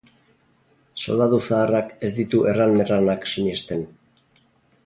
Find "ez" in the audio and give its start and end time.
2.07-2.11